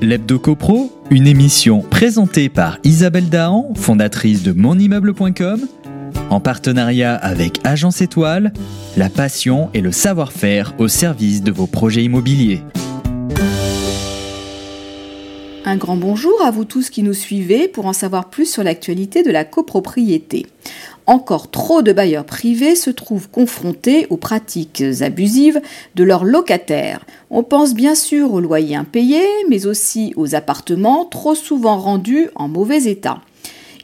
[0.00, 5.60] L'Hebdo CoPro, une émission présentée par Isabelle Dahan, fondatrice de monimmeuble.com,
[6.30, 8.52] en partenariat avec Agence Étoile,
[8.96, 12.62] la passion et le savoir-faire au service de vos projets immobiliers.
[15.66, 19.22] Un grand bonjour à vous tous qui nous suivez pour en savoir plus sur l'actualité
[19.22, 20.44] de la copropriété.
[21.06, 25.62] Encore trop de bailleurs privés se trouvent confrontés aux pratiques abusives
[25.94, 27.06] de leurs locataires.
[27.30, 32.46] On pense bien sûr aux loyers impayés, mais aussi aux appartements trop souvent rendus en
[32.46, 33.22] mauvais état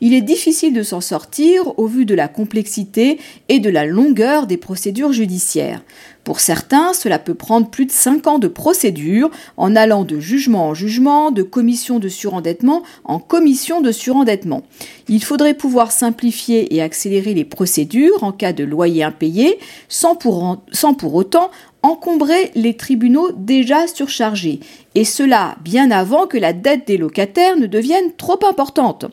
[0.01, 3.19] il est difficile de s'en sortir au vu de la complexité
[3.49, 5.83] et de la longueur des procédures judiciaires.
[6.25, 10.69] Pour certains, cela peut prendre plus de 5 ans de procédure en allant de jugement
[10.69, 14.63] en jugement, de commission de surendettement en commission de surendettement.
[15.09, 19.59] Il faudrait pouvoir simplifier et accélérer les procédures en cas de loyer impayé
[19.89, 21.51] sans pour, sans pour autant
[21.83, 24.61] encombrer les tribunaux déjà surchargés,
[24.95, 29.07] et cela bien avant que la dette des locataires ne devienne trop importante.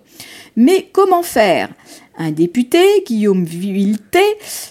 [0.56, 1.70] Mais comment faire?
[2.18, 4.24] Un député, Guillaume Vuilleté,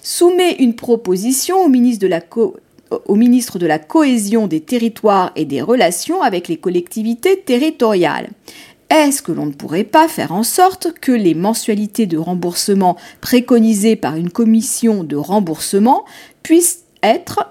[0.02, 2.20] soumet une proposition au ministre de la
[3.06, 8.30] au ministre de la Cohésion des territoires et des relations avec les collectivités territoriales.
[8.90, 13.96] Est-ce que l'on ne pourrait pas faire en sorte que les mensualités de remboursement préconisées
[13.96, 16.04] par une commission de remboursement
[16.44, 16.84] puissent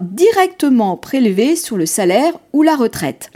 [0.01, 3.31] directement prélevées sur le salaire ou la retraite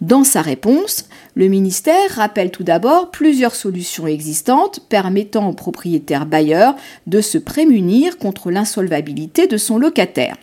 [0.00, 6.74] Dans sa réponse, le ministère rappelle tout d'abord plusieurs solutions existantes permettant aux propriétaires bailleurs
[7.06, 10.36] de se prémunir contre l'insolvabilité de son locataire.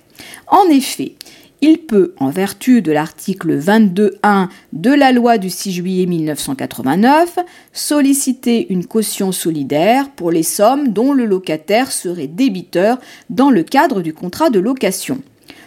[0.47, 1.13] En effet,
[1.61, 7.39] il peut, en vertu de l'article 22.1 de la loi du 6 juillet 1989,
[7.73, 12.97] solliciter une caution solidaire pour les sommes dont le locataire serait débiteur
[13.29, 15.21] dans le cadre du contrat de location.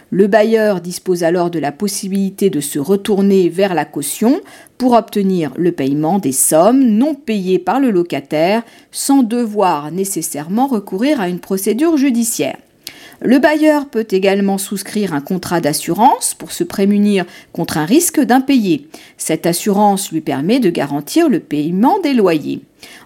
[0.09, 4.41] Le bailleur dispose alors de la possibilité de se retourner vers la caution
[4.77, 11.19] pour obtenir le paiement des sommes non payées par le locataire sans devoir nécessairement recourir
[11.19, 12.57] à une procédure judiciaire.
[13.25, 17.23] Le bailleur peut également souscrire un contrat d'assurance pour se prémunir
[17.53, 18.89] contre un risque d'impayé.
[19.15, 22.63] Cette assurance lui permet de garantir le paiement des loyers.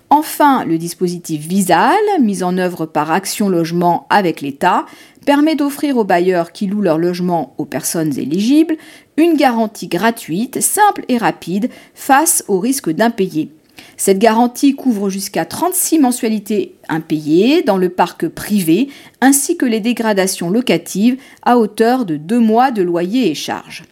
[0.10, 4.88] Enfin, le dispositif Visal, mis en œuvre par Action Logement avec l'État,
[5.24, 8.78] permet d'offrir aux bailleurs qui louent leur logement aux personnes éligibles
[9.18, 13.52] une garantie gratuite, simple et rapide face au risque d'impayé.
[13.96, 18.90] Cette garantie couvre jusqu'à 36 mensualités impayées dans le parc privé
[19.22, 23.84] ainsi que les dégradations locatives à hauteur de deux mois de loyer et charges.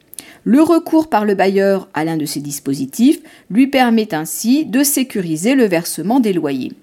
[0.44, 3.19] Le recours par le bailleur à l'un de ces dispositifs
[3.50, 6.73] lui permet ainsi de sécuriser le versement des loyers.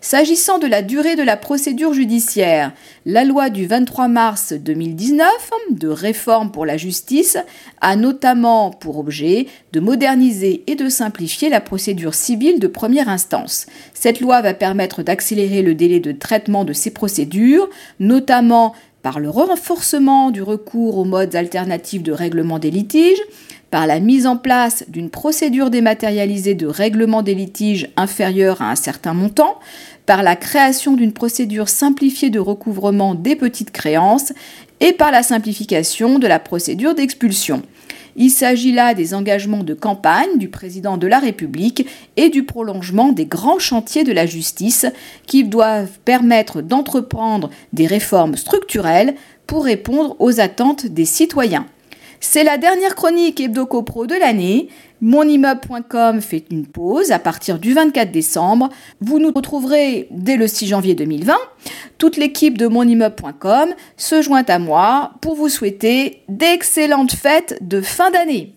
[0.00, 2.72] S'agissant de la durée de la procédure judiciaire,
[3.04, 5.26] la loi du 23 mars 2019
[5.70, 7.36] de réforme pour la justice
[7.80, 13.66] a notamment pour objet de moderniser et de simplifier la procédure civile de première instance.
[13.92, 19.30] Cette loi va permettre d'accélérer le délai de traitement de ces procédures, notamment par le
[19.30, 23.22] renforcement du recours aux modes alternatifs de règlement des litiges,
[23.70, 28.76] par la mise en place d'une procédure dématérialisée de règlement des litiges inférieure à un
[28.76, 29.58] certain montant,
[30.06, 34.32] par la création d'une procédure simplifiée de recouvrement des petites créances
[34.80, 37.62] et par la simplification de la procédure d'expulsion.
[38.16, 41.86] Il s'agit là des engagements de campagne du président de la République
[42.16, 44.86] et du prolongement des grands chantiers de la justice
[45.26, 49.14] qui doivent permettre d'entreprendre des réformes structurelles
[49.46, 51.66] pour répondre aux attentes des citoyens.
[52.20, 54.68] C'est la dernière chronique hebdo-copro de l'année.
[55.00, 58.68] Monimmeuble.com fait une pause à partir du 24 décembre.
[59.00, 61.34] Vous nous retrouverez dès le 6 janvier 2020.
[61.98, 68.10] Toute l'équipe de monimmeuble.com se joint à moi pour vous souhaiter d'excellentes fêtes de fin
[68.10, 68.54] d'année.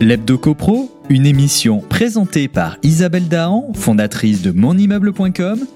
[0.00, 5.66] L'Hebdo CoPro, une émission présentée par Isabelle Dahan, fondatrice de monimmeuble.com,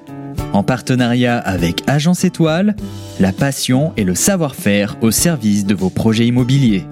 [0.53, 2.75] en partenariat avec Agence Étoile,
[3.19, 6.87] la passion et le savoir-faire au service de vos projets immobiliers.